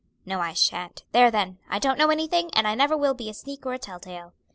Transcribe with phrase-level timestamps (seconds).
[0.25, 3.35] No, I shan't, there then; I don't know anything, and I never will be a
[3.35, 4.33] sneak or a tell tale."